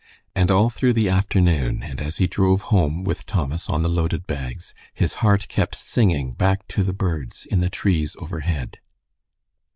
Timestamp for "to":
6.69-6.81